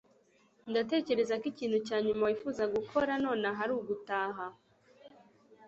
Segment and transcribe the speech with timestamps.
[0.69, 4.45] ndatekereza ko ikintu cya nyuma wifuza gukora nonaha ari ugutaha